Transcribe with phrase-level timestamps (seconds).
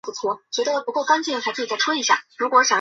[0.01, 0.01] 详情可参看香港节日与
[0.87, 1.45] 公
[1.79, 2.15] 众假
[2.63, 2.69] 期。